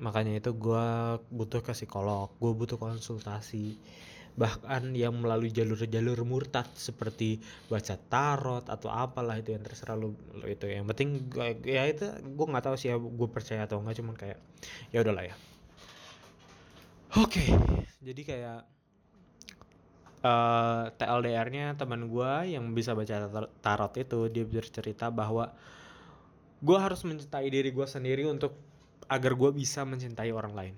Makanya 0.00 0.40
itu 0.40 0.50
gue 0.56 0.86
butuh 1.28 1.60
ke 1.60 1.76
psikolog 1.76 2.32
gue 2.40 2.52
butuh 2.56 2.80
konsultasi. 2.80 3.76
Bahkan 4.32 4.96
yang 4.96 5.20
melalui 5.20 5.52
jalur-jalur 5.52 6.24
murtad 6.24 6.64
seperti 6.72 7.36
baca 7.68 8.00
tarot 8.08 8.64
atau 8.64 8.88
apalah 8.88 9.36
itu 9.36 9.52
yang 9.52 9.60
terserah 9.60 9.92
lu, 9.92 10.16
lu 10.32 10.48
itu. 10.48 10.64
Yang 10.72 10.88
penting 10.88 11.08
gua, 11.28 11.52
ya 11.60 11.84
itu 11.84 12.08
gue 12.08 12.46
nggak 12.48 12.64
tahu 12.64 12.76
sih 12.80 12.88
ya 12.88 12.96
gue 12.96 13.28
percaya 13.28 13.68
atau 13.68 13.84
enggak 13.84 14.00
cuman 14.00 14.16
kayak 14.16 14.40
ya 14.88 15.04
udahlah 15.04 15.28
ya. 15.28 15.36
Oke 17.12 17.44
okay, 17.44 17.48
jadi 18.00 18.22
kayak 18.24 18.58
uh, 20.24 20.30
eh, 20.30 20.84
TLDR-nya 20.96 21.76
teman 21.76 22.08
gue 22.08 22.32
yang 22.48 22.72
bisa 22.72 22.96
baca 22.96 23.28
tarot 23.60 23.92
itu 23.98 24.30
dia 24.30 24.44
bercerita 24.46 25.10
bahwa 25.10 25.52
gue 26.62 26.78
harus 26.78 27.02
mencintai 27.02 27.50
diri 27.50 27.74
gue 27.74 27.86
sendiri 27.86 28.22
untuk 28.30 28.54
agar 29.10 29.34
gue 29.34 29.50
bisa 29.50 29.82
mencintai 29.82 30.30
orang 30.30 30.54
lain. 30.54 30.74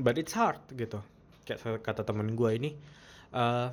But 0.00 0.16
it's 0.16 0.32
hard 0.32 0.64
gitu. 0.72 1.04
Kayak 1.44 1.84
kata 1.84 2.02
temen 2.08 2.32
gue 2.32 2.50
ini 2.56 2.70
uh, 3.36 3.68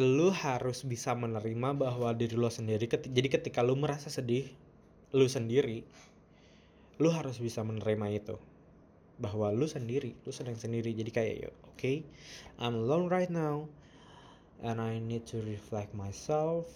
lu 0.00 0.32
harus 0.32 0.88
bisa 0.88 1.12
menerima 1.12 1.76
bahwa 1.76 2.16
diri 2.16 2.32
lo 2.32 2.48
sendiri 2.48 2.88
ket 2.88 3.04
jadi 3.12 3.28
ketika 3.28 3.60
lu 3.60 3.76
merasa 3.76 4.08
sedih 4.08 4.48
lu 5.12 5.28
sendiri 5.28 5.84
lu 6.96 7.12
harus 7.12 7.36
bisa 7.36 7.60
menerima 7.60 8.06
itu. 8.08 8.36
Bahwa 9.20 9.52
lu 9.52 9.68
sendiri 9.68 10.16
lu 10.24 10.32
sedang 10.32 10.56
sendiri. 10.56 10.96
Jadi 10.96 11.10
kayak 11.12 11.34
yo 11.36 11.50
oke 11.52 11.76
okay, 11.76 11.96
I'm 12.56 12.72
alone 12.72 13.12
right 13.12 13.28
now 13.28 13.68
and 14.64 14.80
I 14.80 14.96
need 14.96 15.28
to 15.28 15.44
reflect 15.44 15.92
myself 15.92 16.72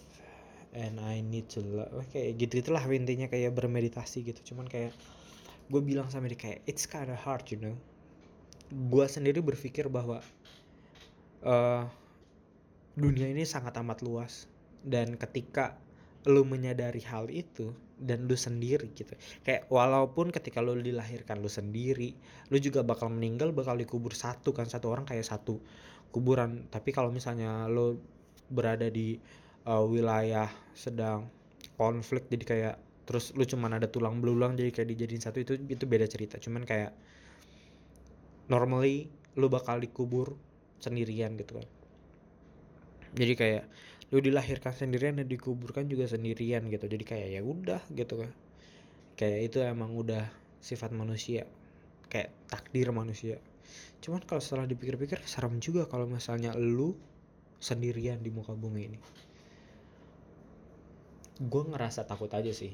and 0.73 0.99
I 0.99 1.23
need 1.23 1.47
to 1.55 1.63
love 1.63 2.07
kayak 2.11 2.41
gitu 2.41 2.65
itulah 2.65 2.83
intinya 2.91 3.31
kayak 3.31 3.55
bermeditasi 3.55 4.27
gitu. 4.27 4.55
Cuman 4.55 4.67
kayak 4.67 4.95
gue 5.67 5.83
bilang 5.83 6.07
sama 6.11 6.31
dia 6.31 6.39
kayak 6.39 6.63
it's 6.67 6.89
kinda 6.89 7.15
hard 7.15 7.47
you 7.51 7.59
know. 7.59 7.77
Gue 8.71 9.07
sendiri 9.07 9.39
berpikir 9.45 9.87
bahwa 9.87 10.23
uh, 11.47 11.85
dunia 12.99 13.31
ini 13.31 13.47
sangat 13.47 13.79
amat 13.79 14.03
luas. 14.03 14.51
Dan 14.87 15.19
ketika 15.19 15.75
lu 16.27 16.43
menyadari 16.43 17.03
hal 17.07 17.31
itu 17.31 17.71
dan 17.97 18.27
lu 18.27 18.37
sendiri 18.37 18.93
gitu 18.93 19.15
kayak 19.41 19.71
walaupun 19.73 20.29
ketika 20.29 20.61
lu 20.61 20.77
dilahirkan 20.77 21.41
lu 21.41 21.49
sendiri 21.49 22.13
lu 22.53 22.59
juga 22.61 22.85
bakal 22.85 23.09
meninggal 23.09 23.57
bakal 23.57 23.73
dikubur 23.73 24.13
satu 24.13 24.53
kan 24.53 24.69
satu 24.69 24.91
orang 24.91 25.07
kayak 25.09 25.25
satu 25.25 25.63
kuburan. 26.17 26.65
Tapi 26.73 26.97
kalau 26.97 27.13
misalnya 27.13 27.69
lu 27.69 28.01
berada 28.49 28.89
di 28.89 29.21
uh, 29.67 29.85
wilayah 29.85 30.49
sedang 30.73 31.29
konflik 31.77 32.31
jadi 32.33 32.45
kayak 32.47 32.77
terus 33.07 33.31
lu 33.39 33.47
cuman 33.47 33.79
ada 33.79 33.87
tulang 33.87 34.19
belulang 34.19 34.59
jadi 34.59 34.75
kayak 34.75 34.89
dijadiin 34.97 35.23
satu 35.23 35.39
itu 35.43 35.55
itu 35.71 35.85
beda 35.87 36.11
cerita. 36.11 36.43
Cuman 36.43 36.67
kayak 36.67 36.91
normally 38.51 39.07
lu 39.39 39.47
bakal 39.47 39.79
dikubur 39.79 40.35
sendirian 40.83 41.39
gitu 41.39 41.63
kan. 41.63 41.69
Jadi 43.15 43.33
kayak 43.39 43.65
lu 44.11 44.19
dilahirkan 44.23 44.75
sendirian 44.75 45.23
dan 45.23 45.31
dikuburkan 45.31 45.87
juga 45.87 46.11
sendirian 46.11 46.67
gitu. 46.67 46.91
Jadi 46.91 47.05
kayak 47.07 47.29
ya 47.31 47.43
udah 47.47 47.83
gitu 47.95 48.27
kan. 48.27 48.31
Kayak 49.15 49.55
itu 49.55 49.59
emang 49.63 49.95
udah 49.95 50.27
sifat 50.59 50.91
manusia 50.91 51.47
kayak 52.11 52.35
takdir 52.51 52.91
manusia. 52.91 53.39
Cuman 54.03 54.23
kalau 54.27 54.43
setelah 54.43 54.67
dipikir-pikir 54.67 55.23
serem 55.27 55.63
juga 55.63 55.87
kalau 55.87 56.11
misalnya 56.11 56.55
lu 56.59 56.95
sendirian 57.63 58.19
di 58.19 58.35
muka 58.35 58.53
bumi 58.53 58.83
ini 58.93 58.99
gue 61.37 61.63
ngerasa 61.69 62.09
takut 62.09 62.33
aja 62.33 62.49
sih 62.49 62.73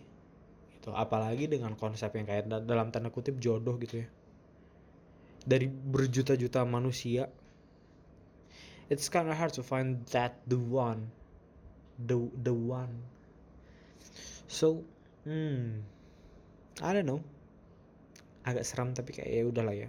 itu 0.82 0.90
apalagi 0.90 1.46
dengan 1.46 1.78
konsep 1.78 2.10
yang 2.18 2.26
kayak 2.26 2.50
dalam 2.66 2.90
tanda 2.90 3.06
kutip 3.06 3.38
jodoh 3.38 3.78
gitu 3.78 4.02
ya. 4.02 4.08
Dari 5.46 5.70
berjuta-juta 5.70 6.66
manusia 6.66 7.30
it's 8.90 9.06
kind 9.06 9.30
of 9.30 9.38
hard 9.38 9.54
to 9.54 9.62
find 9.62 10.02
that 10.10 10.42
the 10.50 10.58
one 10.58 11.06
the 12.02 12.18
the 12.42 12.50
one. 12.50 12.90
So 14.50 14.82
hmm 15.22 15.86
I 16.82 16.90
don't 16.90 17.06
know. 17.06 17.22
Agak 18.42 18.66
seram 18.66 18.90
tapi 18.90 19.14
kayak 19.14 19.30
ya 19.30 19.42
udahlah 19.46 19.74
ya. 19.78 19.88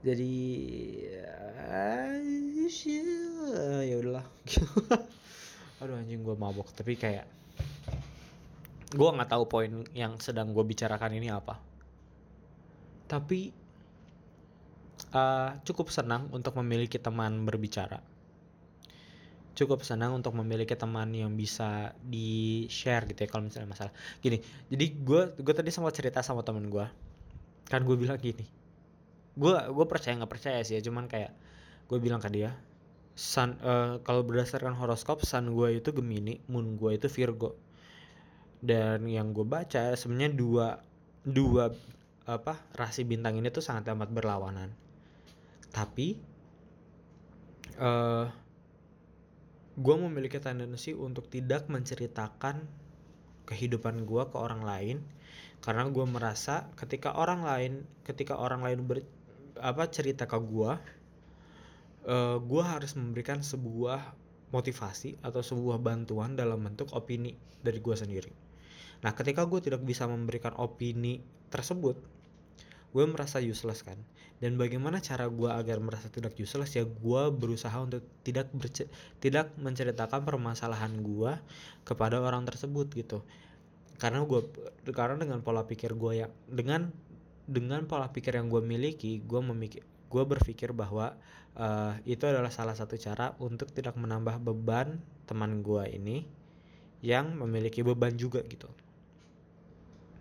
Jadi 0.00 0.32
uh, 3.52 3.84
ya 3.84 4.00
udahlah 4.00 4.24
aduh 5.80 5.96
anjing 5.96 6.20
gue 6.20 6.36
mabok. 6.36 6.70
Tapi 6.76 6.94
kayak 6.96 7.26
gue 8.90 9.08
nggak 9.08 9.30
tahu 9.30 9.44
poin 9.48 9.84
yang 9.96 10.20
sedang 10.20 10.52
gue 10.52 10.64
bicarakan 10.64 11.16
ini 11.16 11.32
apa. 11.32 11.58
Tapi 13.10 13.50
uh, 15.16 15.58
cukup 15.66 15.90
senang 15.90 16.30
untuk 16.30 16.54
memiliki 16.60 17.00
teman 17.00 17.42
berbicara. 17.42 17.98
Cukup 19.56 19.82
senang 19.82 20.16
untuk 20.16 20.32
memiliki 20.38 20.72
teman 20.78 21.10
yang 21.12 21.34
bisa 21.36 21.92
di 22.00 22.64
share 22.70 23.04
gitu 23.10 23.24
ya 23.24 23.28
kalau 23.28 23.50
misalnya 23.50 23.72
masalah. 23.72 23.92
Gini 24.22 24.38
jadi 24.68 24.86
gue 24.94 25.22
gue 25.40 25.54
tadi 25.56 25.72
sempat 25.74 25.96
cerita 25.96 26.22
sama 26.22 26.46
temen 26.46 26.70
gue 26.70 27.10
kan 27.70 27.86
gue 27.86 27.94
bilang 27.94 28.18
gini 28.18 28.42
gue 29.38 29.54
gue 29.70 29.86
percaya 29.86 30.18
nggak 30.18 30.32
percaya 30.34 30.58
sih 30.66 30.74
ya 30.76 30.82
cuman 30.82 31.06
kayak 31.06 31.30
gue 31.86 31.98
bilang 32.02 32.18
ke 32.18 32.26
dia 32.34 32.50
sun 33.14 33.58
uh, 33.60 34.00
kalau 34.02 34.24
berdasarkan 34.24 34.76
horoskop 34.76 35.22
sun 35.26 35.52
gue 35.52 35.82
itu 35.82 35.90
Gemini 35.92 36.40
moon 36.48 36.76
gue 36.76 36.96
itu 36.96 37.06
Virgo. 37.10 37.56
Dan 38.60 39.08
yang 39.08 39.32
gue 39.32 39.44
baca 39.44 39.96
sebenarnya 39.96 40.32
dua 40.36 40.66
dua 41.24 41.72
apa 42.28 42.60
rasi 42.76 43.02
bintang 43.08 43.40
ini 43.40 43.48
tuh 43.48 43.64
sangat 43.64 43.90
amat 43.92 44.12
berlawanan. 44.12 44.70
Tapi 45.72 46.18
uh, 47.80 48.26
gue 49.80 49.94
memiliki 49.96 50.36
tendensi 50.36 50.92
untuk 50.92 51.32
tidak 51.32 51.70
menceritakan 51.72 52.68
kehidupan 53.48 54.04
gue 54.04 54.22
ke 54.28 54.36
orang 54.36 54.62
lain 54.62 54.96
karena 55.60 55.88
gue 55.88 56.06
merasa 56.08 56.68
ketika 56.76 57.16
orang 57.16 57.44
lain 57.44 57.72
ketika 58.04 58.36
orang 58.36 58.64
lain 58.64 58.80
ber, 58.86 59.04
apa 59.60 59.88
cerita 59.92 60.24
ke 60.24 60.38
gue 60.40 60.72
uh, 62.06 62.38
gue 62.40 62.62
harus 62.64 62.96
memberikan 62.96 63.42
sebuah 63.44 64.16
motivasi 64.50 65.20
atau 65.22 65.40
sebuah 65.40 65.78
bantuan 65.78 66.34
dalam 66.34 66.62
bentuk 66.62 66.90
opini 66.96 67.38
dari 67.60 67.78
gue 67.78 67.96
sendiri. 67.96 68.32
Nah, 69.00 69.16
ketika 69.16 69.46
gue 69.48 69.60
tidak 69.64 69.80
bisa 69.86 70.04
memberikan 70.04 70.52
opini 70.60 71.24
tersebut, 71.48 71.96
gue 72.90 73.04
merasa 73.06 73.38
useless 73.40 73.86
kan. 73.86 73.96
Dan 74.40 74.56
bagaimana 74.56 75.04
cara 75.04 75.28
gue 75.28 75.48
agar 75.52 75.78
merasa 75.84 76.08
tidak 76.08 76.32
useless 76.40 76.72
ya 76.72 76.84
gue 76.84 77.22
berusaha 77.32 77.76
untuk 77.76 78.00
tidak 78.24 78.48
tidak 79.20 79.52
menceritakan 79.60 80.24
permasalahan 80.24 80.96
gue 81.00 81.32
kepada 81.84 82.20
orang 82.20 82.48
tersebut 82.48 82.88
gitu. 82.96 83.20
Karena 84.00 84.24
gue 84.24 84.40
karena 84.96 85.20
dengan 85.20 85.44
pola 85.44 85.68
pikir 85.68 85.92
gue 85.92 86.24
yang 86.24 86.32
dengan 86.48 86.88
dengan 87.44 87.84
pola 87.84 88.08
pikir 88.08 88.40
yang 88.40 88.48
gue 88.48 88.64
miliki, 88.64 89.20
gue 89.20 89.40
memikir 89.44 89.84
gue 90.10 90.22
berpikir 90.26 90.74
bahwa 90.74 91.14
uh, 91.54 91.94
itu 92.02 92.26
adalah 92.26 92.50
salah 92.50 92.74
satu 92.74 92.98
cara 92.98 93.38
untuk 93.38 93.70
tidak 93.70 93.94
menambah 93.94 94.42
beban 94.42 94.98
teman 95.30 95.62
gue 95.62 95.86
ini 95.94 96.26
yang 97.00 97.38
memiliki 97.38 97.80
beban 97.86 98.18
juga 98.18 98.42
gitu. 98.44 98.68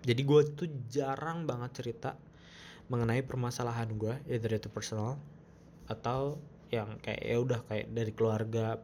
Jadi 0.06 0.22
gue 0.24 0.42
tuh 0.56 0.70
jarang 0.88 1.44
banget 1.44 1.84
cerita 1.84 2.16
mengenai 2.88 3.26
permasalahan 3.26 3.90
gue 4.00 4.16
either 4.32 4.56
itu 4.56 4.72
personal 4.72 5.20
atau 5.92 6.40
yang 6.70 7.02
kayak 7.02 7.26
ya 7.26 7.38
udah 7.42 7.60
kayak 7.66 7.90
dari 7.92 8.14
keluarga 8.14 8.78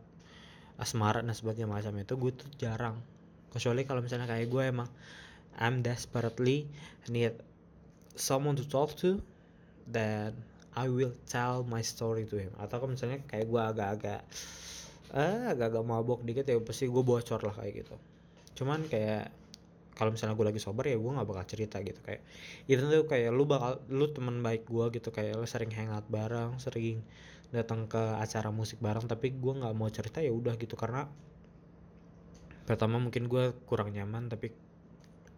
asmara 0.76 1.22
dan 1.24 1.32
sebagainya 1.32 1.70
macam 1.70 1.96
itu 2.02 2.14
gue 2.18 2.32
tuh 2.36 2.50
jarang. 2.60 3.00
Kecuali 3.54 3.88
kalau 3.88 4.04
misalnya 4.04 4.28
kayak 4.28 4.52
gue 4.52 4.64
emang 4.66 4.90
I'm 5.56 5.80
desperately 5.80 6.68
need 7.08 7.40
someone 8.20 8.60
to 8.60 8.68
talk 8.68 8.92
to 9.00 9.24
then 9.88 10.36
I 10.76 10.92
will 10.92 11.16
tell 11.24 11.64
my 11.64 11.80
story 11.80 12.28
to 12.28 12.36
him. 12.36 12.52
Atau 12.60 12.84
kalau 12.84 12.92
misalnya 12.92 13.24
kayak 13.24 13.48
gue 13.48 13.62
agak-agak 13.62 14.22
eh 15.16 15.42
agak-agak 15.56 15.84
mabok 15.88 16.20
dikit 16.28 16.44
ya 16.44 16.60
pasti 16.60 16.92
gue 16.92 17.04
bocor 17.04 17.40
lah 17.40 17.56
kayak 17.56 17.74
gitu. 17.88 17.96
Cuman 18.60 18.84
kayak 18.92 19.32
kalau 19.96 20.12
misalnya 20.12 20.36
gue 20.36 20.48
lagi 20.52 20.60
sober 20.60 20.92
ya 20.92 21.00
gue 21.00 21.12
nggak 21.16 21.28
bakal 21.28 21.46
cerita 21.48 21.80
gitu. 21.80 22.04
Kayak 22.04 22.28
itu 22.68 22.84
tuh 22.84 23.08
kayak 23.08 23.32
lu 23.32 23.48
bakal 23.48 23.80
lu 23.88 24.12
teman 24.12 24.44
baik 24.44 24.68
gue 24.68 24.86
gitu 25.00 25.16
kayak 25.16 25.40
lu 25.40 25.48
sering 25.48 25.72
hangout 25.72 26.04
bareng 26.12 26.60
sering 26.60 27.00
datang 27.56 27.88
ke 27.88 28.02
acara 28.20 28.52
musik 28.52 28.84
bareng 28.84 29.08
tapi 29.08 29.32
gue 29.32 29.54
nggak 29.56 29.72
mau 29.72 29.88
cerita 29.88 30.20
ya 30.20 30.36
udah 30.36 30.60
gitu. 30.60 30.76
Karena 30.76 31.08
pertama 32.68 33.00
mungkin 33.00 33.32
gue 33.32 33.56
kurang 33.64 33.96
nyaman 33.96 34.28
tapi 34.28 34.52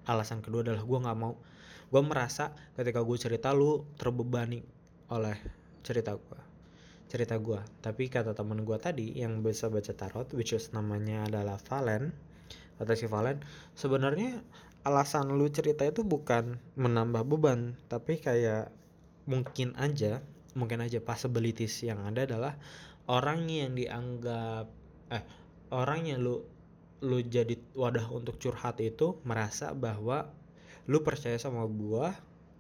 alasan 0.10 0.42
kedua 0.42 0.66
adalah 0.66 0.82
gue 0.82 1.00
nggak 1.06 1.18
mau 1.20 1.38
gue 1.88 2.02
merasa 2.04 2.56
ketika 2.74 3.04
gue 3.04 3.18
cerita 3.20 3.52
lu 3.54 3.84
terbebani 4.00 4.77
oleh 5.12 5.38
cerita 5.84 6.16
gue 6.16 6.40
cerita 7.08 7.40
gue 7.40 7.60
tapi 7.80 8.12
kata 8.12 8.36
temen 8.36 8.68
gue 8.68 8.76
tadi 8.76 9.16
yang 9.16 9.40
bisa 9.40 9.72
baca 9.72 9.96
tarot 9.96 10.28
which 10.36 10.52
is 10.52 10.76
namanya 10.76 11.24
adalah 11.24 11.56
Valen 11.56 12.12
atau 12.78 12.94
si 12.94 13.08
Valen 13.08 13.40
sebenarnya 13.80 14.44
alasan 14.84 15.36
lu 15.36 15.48
cerita 15.48 15.88
itu 15.88 16.04
bukan 16.04 16.60
menambah 16.76 17.24
beban 17.24 17.80
tapi 17.88 18.20
kayak 18.20 18.72
mungkin 19.24 19.76
aja 19.80 20.20
mungkin 20.56 20.84
aja 20.84 21.00
possibilities 21.00 21.80
yang 21.84 22.04
ada 22.04 22.28
adalah 22.28 22.60
orang 23.08 23.48
yang 23.48 23.72
dianggap 23.76 24.68
eh 25.12 25.24
orang 25.72 26.08
yang 26.08 26.20
lu 26.24 26.44
lu 27.04 27.24
jadi 27.24 27.56
wadah 27.78 28.10
untuk 28.12 28.42
curhat 28.42 28.82
itu 28.84 29.22
merasa 29.24 29.72
bahwa 29.72 30.28
lu 30.90 31.04
percaya 31.04 31.38
sama 31.38 31.64
gua 31.70 32.16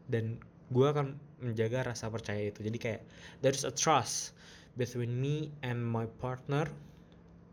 dan 0.08 0.40
gue 0.72 0.88
akan 0.88 1.16
menjaga 1.42 1.94
rasa 1.94 2.10
percaya 2.10 2.50
itu. 2.50 2.66
Jadi 2.66 2.78
kayak 2.78 3.02
there's 3.42 3.64
a 3.64 3.74
trust 3.74 4.34
between 4.78 5.10
me 5.18 5.50
and 5.66 5.82
my 5.82 6.06
partner 6.22 6.70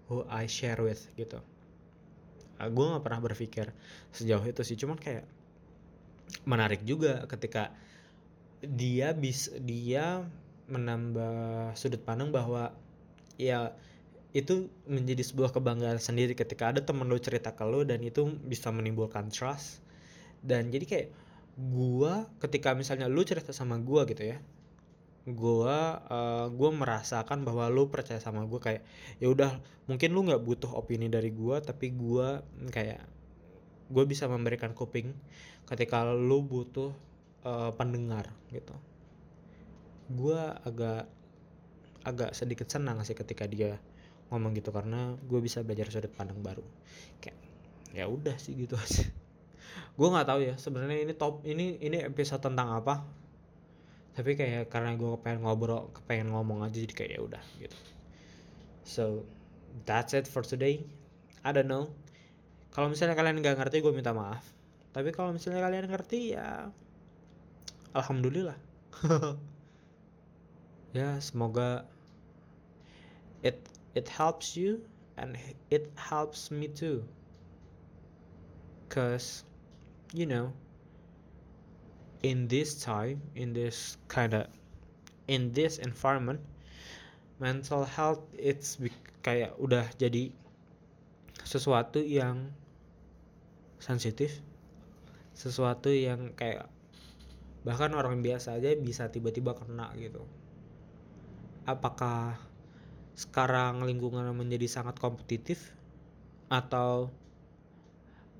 who 0.08 0.24
I 0.28 0.44
share 0.48 0.80
with 0.80 1.00
gitu. 1.16 1.40
Uh, 2.60 2.66
ah, 2.66 2.68
gue 2.70 2.84
nggak 2.84 3.04
pernah 3.04 3.20
berpikir 3.24 3.66
sejauh 4.12 4.44
itu 4.44 4.62
sih. 4.62 4.76
Cuman 4.76 5.00
kayak 5.00 5.24
menarik 6.48 6.84
juga 6.84 7.24
ketika 7.28 7.72
dia 8.64 9.12
bisa 9.12 9.52
dia 9.60 10.24
menambah 10.68 11.76
sudut 11.76 12.00
pandang 12.00 12.32
bahwa 12.32 12.72
ya 13.36 13.76
itu 14.34 14.66
menjadi 14.88 15.22
sebuah 15.22 15.54
kebanggaan 15.54 16.00
sendiri 16.00 16.34
ketika 16.34 16.74
ada 16.74 16.80
temen 16.82 17.06
lo 17.06 17.20
cerita 17.20 17.54
ke 17.54 17.62
lo 17.62 17.86
dan 17.86 18.02
itu 18.02 18.26
bisa 18.48 18.72
menimbulkan 18.72 19.30
trust. 19.30 19.84
Dan 20.44 20.68
jadi 20.68 20.84
kayak 20.84 21.08
gua 21.54 22.26
ketika 22.42 22.74
misalnya 22.74 23.06
lu 23.06 23.22
cerita 23.22 23.54
sama 23.54 23.78
gua 23.78 24.02
gitu 24.10 24.26
ya 24.26 24.42
gua 25.24 26.04
uh, 26.10 26.46
gua 26.52 26.70
merasakan 26.74 27.46
bahwa 27.48 27.70
lu 27.72 27.88
percaya 27.88 28.20
sama 28.20 28.44
gua 28.44 28.60
kayak 28.60 28.82
ya 29.22 29.32
udah 29.32 29.56
mungkin 29.88 30.12
lu 30.12 30.26
nggak 30.28 30.42
butuh 30.44 30.70
opini 30.76 31.08
dari 31.08 31.32
gua 31.32 31.64
tapi 31.64 31.94
gua 31.94 32.44
kayak 32.68 33.00
gua 33.88 34.04
bisa 34.04 34.28
memberikan 34.28 34.76
kuping 34.76 35.16
ketika 35.64 36.04
lu 36.12 36.44
butuh 36.44 36.92
uh, 37.46 37.72
pendengar 37.72 38.28
gitu. 38.52 38.76
Gua 40.12 40.60
agak 40.60 41.08
agak 42.04 42.36
sedikit 42.36 42.68
senang 42.68 43.00
sih 43.00 43.16
ketika 43.16 43.48
dia 43.48 43.80
ngomong 44.28 44.52
gitu 44.52 44.68
karena 44.72 45.16
gue 45.24 45.40
bisa 45.40 45.64
belajar 45.64 45.88
sudut 45.88 46.12
pandang 46.12 46.36
baru. 46.44 46.64
Kayak 47.24 47.38
ya 47.96 48.04
udah 48.04 48.36
sih 48.36 48.52
gitu. 48.52 48.76
aja 48.76 49.08
gue 49.94 50.08
nggak 50.10 50.26
tahu 50.26 50.40
ya 50.42 50.54
sebenarnya 50.58 51.06
ini 51.06 51.14
top 51.14 51.46
ini 51.46 51.78
ini 51.78 52.02
episode 52.02 52.42
tentang 52.42 52.74
apa. 52.74 53.06
Tapi 54.14 54.38
kayak 54.38 54.70
karena 54.70 54.94
gue 54.94 55.18
pengen 55.22 55.42
ngobrol 55.42 55.90
pengen 56.06 56.30
ngomong 56.30 56.62
aja 56.62 56.78
jadi 56.78 56.94
kayak 56.94 57.10
ya 57.18 57.20
udah 57.22 57.44
gitu. 57.58 57.78
So 58.86 59.04
that's 59.86 60.14
it 60.14 60.26
for 60.26 60.42
today. 60.42 60.82
I 61.46 61.50
don't 61.50 61.70
know. 61.70 61.90
Kalau 62.74 62.90
misalnya 62.90 63.14
kalian 63.14 63.38
nggak 63.38 63.58
ngerti 63.58 63.82
gue 63.82 63.94
minta 63.94 64.10
maaf. 64.10 64.42
Tapi 64.94 65.10
kalau 65.10 65.34
misalnya 65.34 65.62
kalian 65.62 65.86
ngerti 65.90 66.38
ya 66.38 66.70
alhamdulillah. 67.94 68.58
Ya 70.94 71.18
semoga 71.18 71.90
it 73.42 73.58
it 73.98 74.06
helps 74.06 74.54
you 74.54 74.86
and 75.18 75.34
it 75.66 75.90
helps 75.98 76.54
me 76.54 76.70
too. 76.70 77.02
Cause 78.94 79.42
you 80.14 80.24
know 80.24 80.54
in 82.22 82.46
this 82.46 82.78
time 82.78 83.20
in 83.34 83.52
this 83.52 83.98
kind 84.06 84.32
of 84.32 84.46
in 85.26 85.50
this 85.52 85.82
environment 85.82 86.38
mental 87.42 87.82
health 87.82 88.22
it's 88.38 88.78
kayak 89.26 89.52
udah 89.58 89.84
jadi 89.98 90.30
sesuatu 91.42 91.98
yang 91.98 92.54
sensitif 93.82 94.40
sesuatu 95.34 95.90
yang 95.90 96.30
kayak 96.38 96.70
bahkan 97.66 97.90
orang 97.96 98.22
biasa 98.22 98.60
aja 98.60 98.70
bisa 98.78 99.10
tiba-tiba 99.10 99.56
kena 99.58 99.90
gitu. 99.98 100.22
Apakah 101.66 102.38
sekarang 103.16 103.82
lingkungan 103.82 104.30
menjadi 104.36 104.68
sangat 104.68 105.00
kompetitif 105.00 105.74
atau 106.52 107.10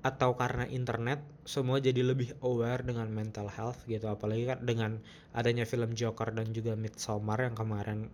atau 0.05 0.37
karena 0.37 0.69
internet 0.69 1.19
semua 1.45 1.77
jadi 1.77 2.01
lebih 2.01 2.33
aware 2.41 2.81
dengan 2.81 3.05
mental 3.13 3.45
health 3.45 3.85
gitu. 3.85 4.09
Apalagi 4.09 4.49
kan 4.49 4.65
dengan 4.65 4.97
adanya 5.37 5.63
film 5.63 5.93
Joker 5.93 6.33
dan 6.33 6.49
juga 6.51 6.73
Midsommar 6.73 7.37
yang 7.45 7.53
kemarin 7.53 8.09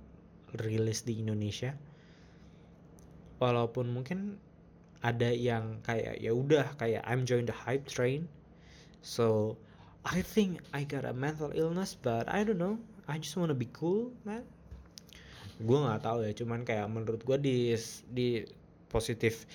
rilis 0.59 1.07
di 1.07 1.23
Indonesia. 1.23 1.71
Walaupun 3.39 3.87
mungkin 3.89 4.35
ada 5.01 5.31
yang 5.31 5.79
kayak 5.81 6.19
ya 6.21 6.35
udah 6.35 6.75
kayak 6.77 7.01
I'm 7.07 7.23
join 7.23 7.47
the 7.47 7.55
hype 7.55 7.87
train. 7.87 8.27
So 9.01 9.57
I 10.03 10.21
think 10.21 10.61
I 10.75 10.83
got 10.83 11.07
a 11.07 11.15
mental 11.15 11.55
illness 11.55 11.95
but 11.95 12.27
I 12.27 12.43
don't 12.43 12.59
know. 12.59 12.77
I 13.07 13.17
just 13.17 13.39
wanna 13.39 13.55
be 13.55 13.71
cool 13.71 14.11
man. 14.27 14.43
Gue 15.57 15.79
nggak 15.79 16.03
tahu 16.03 16.27
ya 16.27 16.35
cuman 16.35 16.67
kayak 16.67 16.85
menurut 16.91 17.23
gue 17.23 17.37
di 17.39 17.57
di 18.11 18.43
positif 18.91 19.47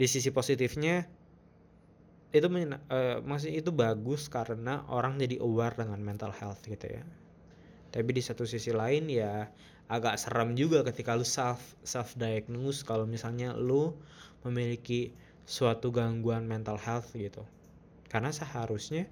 di 0.00 0.06
sisi 0.08 0.32
positifnya 0.32 1.04
itu 2.34 2.46
uh, 2.46 3.22
masih 3.22 3.62
itu 3.62 3.70
bagus 3.70 4.26
karena 4.26 4.82
orang 4.90 5.16
jadi 5.16 5.38
aware 5.38 5.78
dengan 5.78 6.02
mental 6.02 6.34
health 6.34 6.66
gitu 6.66 7.00
ya. 7.00 7.04
Tapi 7.94 8.10
di 8.12 8.22
satu 8.22 8.42
sisi 8.44 8.74
lain 8.74 9.06
ya 9.08 9.48
agak 9.86 10.18
serem 10.18 10.58
juga 10.58 10.82
ketika 10.82 11.14
lu 11.14 11.22
self 11.22 11.78
self 11.86 12.18
diagnose 12.18 12.82
kalau 12.82 13.06
misalnya 13.06 13.54
lu 13.54 13.94
memiliki 14.42 15.14
suatu 15.46 15.94
gangguan 15.94 16.44
mental 16.44 16.76
health 16.76 17.14
gitu. 17.14 17.46
Karena 18.10 18.34
seharusnya 18.34 19.06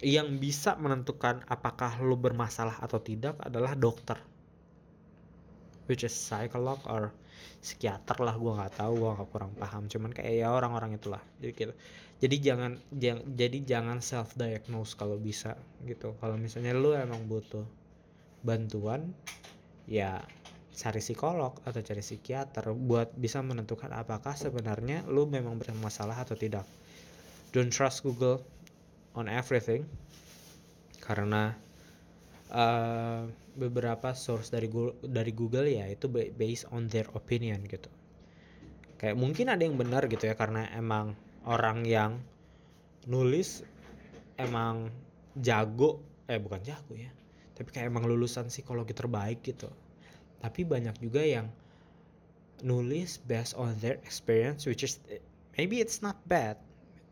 yang 0.00 0.38
bisa 0.38 0.78
menentukan 0.78 1.42
apakah 1.50 1.98
lu 2.00 2.14
bermasalah 2.14 2.78
atau 2.80 3.02
tidak 3.02 3.34
adalah 3.42 3.74
dokter 3.74 4.18
which 5.88 6.04
is 6.04 6.12
psycholog 6.12 6.78
or 6.86 7.10
psikiater 7.60 8.18
lah 8.22 8.34
gua 8.36 8.64
nggak 8.64 8.80
tahu 8.80 8.92
gua 8.98 9.10
nggak 9.18 9.28
kurang 9.30 9.52
paham. 9.58 9.86
Cuman 9.86 10.10
kayak 10.14 10.34
ya 10.44 10.48
orang-orang 10.52 10.96
itulah. 10.96 11.22
Jadi 11.38 11.52
gitu. 11.54 11.74
Jadi 12.18 12.36
jangan 12.42 12.72
jang, 12.90 13.22
jadi 13.38 13.58
jangan 13.62 14.02
self 14.02 14.34
diagnose 14.34 14.98
kalau 14.98 15.14
bisa 15.18 15.54
gitu. 15.86 16.18
Kalau 16.18 16.34
misalnya 16.34 16.74
lu 16.74 16.90
emang 16.94 17.30
butuh 17.30 17.62
bantuan 18.42 19.14
ya 19.86 20.22
cari 20.78 21.02
psikolog 21.02 21.58
atau 21.66 21.80
cari 21.82 22.02
psikiater 22.02 22.70
buat 22.70 23.10
bisa 23.18 23.42
menentukan 23.42 23.90
apakah 23.90 24.38
sebenarnya 24.38 25.02
lu 25.10 25.26
memang 25.26 25.58
bermasalah 25.58 26.22
atau 26.22 26.38
tidak. 26.38 26.66
Don't 27.50 27.70
trust 27.74 28.06
Google 28.06 28.42
on 29.18 29.26
everything 29.26 29.86
karena 31.02 31.58
uh, 32.52 33.28
beberapa 33.58 34.14
source 34.14 34.52
dari 34.52 34.70
Google, 34.70 34.96
dari 35.02 35.32
Google 35.34 35.66
ya 35.68 35.88
itu 35.90 36.06
based 36.10 36.68
on 36.70 36.86
their 36.88 37.08
opinion 37.16 37.64
gitu. 37.66 37.90
Kayak 38.98 39.16
mungkin 39.18 39.50
ada 39.50 39.62
yang 39.62 39.78
benar 39.78 40.06
gitu 40.10 40.26
ya 40.26 40.34
karena 40.34 40.66
emang 40.74 41.14
orang 41.46 41.86
yang 41.86 42.18
nulis 43.08 43.64
emang 44.36 44.92
jago 45.40 46.04
eh 46.28 46.36
bukan 46.36 46.60
jago 46.60 46.92
ya 46.92 47.08
tapi 47.56 47.72
kayak 47.72 47.90
emang 47.90 48.06
lulusan 48.06 48.52
psikologi 48.52 48.92
terbaik 48.92 49.40
gitu 49.42 49.72
tapi 50.44 50.62
banyak 50.62 50.94
juga 51.00 51.24
yang 51.24 51.48
nulis 52.62 53.18
based 53.24 53.56
on 53.56 53.74
their 53.80 53.98
experience 54.04 54.68
which 54.68 54.84
is 54.84 55.00
maybe 55.56 55.80
it's 55.80 56.04
not 56.04 56.20
bad 56.28 56.60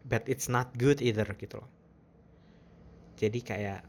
but 0.07 0.23
it's 0.29 0.47
not 0.47 0.71
good 0.77 1.01
either 1.01 1.27
gitu 1.41 1.59
loh 1.59 1.71
jadi 3.17 3.41
kayak 3.41 3.81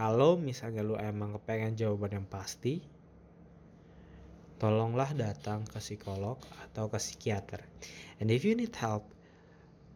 kalau 0.00 0.40
misalnya 0.40 0.80
lu 0.80 0.96
emang 0.96 1.36
kepengen 1.36 1.76
jawaban 1.76 2.16
yang 2.16 2.24
pasti 2.24 2.80
tolonglah 4.56 5.12
datang 5.12 5.60
ke 5.68 5.76
psikolog 5.76 6.40
atau 6.64 6.88
ke 6.88 6.96
psikiater. 6.96 7.60
And 8.16 8.32
if 8.32 8.48
you 8.48 8.56
need 8.56 8.72
help 8.80 9.04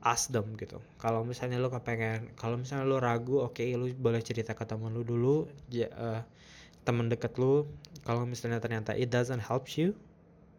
ask 0.04 0.28
them 0.28 0.60
gitu. 0.60 0.76
Kalau 1.00 1.24
misalnya 1.24 1.56
lu 1.56 1.72
kepengen 1.72 2.36
kalau 2.36 2.60
misalnya 2.60 2.84
lu 2.84 3.00
ragu 3.00 3.40
oke 3.40 3.56
okay, 3.56 3.80
lu 3.80 3.96
boleh 3.96 4.20
cerita 4.20 4.52
ke 4.52 4.68
teman 4.68 4.92
lu 4.92 5.08
dulu 5.08 5.48
ya, 5.72 5.88
uh, 5.96 6.20
teman 6.84 7.08
dekat 7.08 7.40
lu. 7.40 7.64
Kalau 8.04 8.28
misalnya 8.28 8.60
ternyata 8.60 8.92
it 8.92 9.08
doesn't 9.08 9.40
help 9.40 9.72
you 9.80 9.96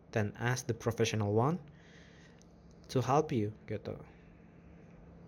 then 0.09 0.33
ask 0.41 0.65
the 0.65 0.73
professional 0.73 1.29
one 1.37 1.61
to 2.89 2.97
help 2.97 3.29
you 3.29 3.53
gitu. 3.69 3.93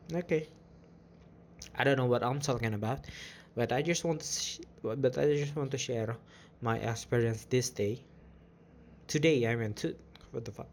Oke. 0.10 0.26
Okay. 0.26 0.44
I 1.78 1.86
don't 1.86 2.02
know 2.02 2.10
what 2.10 2.26
I'm 2.26 2.42
talking 2.42 2.74
about 2.74 3.06
but 3.58 3.74
I 3.74 3.82
just 3.82 4.06
want 4.06 4.22
to 4.22 4.96
but 4.96 5.18
I 5.18 5.26
just 5.36 5.56
want 5.56 5.72
to 5.72 5.78
share 5.78 6.16
my 6.62 6.78
experience 6.78 7.46
this 7.50 7.70
day. 7.72 8.00
Today 9.08 9.48
I 9.48 9.56
mean 9.56 9.74
to 9.82 9.96
what 10.32 10.46
the 10.46 10.52
fuck? 10.52 10.70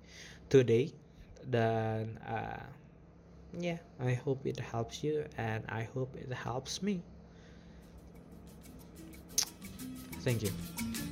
Today 0.51 0.93
then 1.51 2.19
uh, 2.29 2.61
yeah 3.59 3.79
i 4.01 4.15
hope 4.15 4.45
it 4.47 4.59
helps 4.59 5.05
you 5.05 5.25
and 5.37 5.63
i 5.69 5.83
hope 5.95 6.15
it 6.17 6.33
helps 6.33 6.83
me. 6.83 7.01
Thank 10.21 10.43
you 10.43 11.04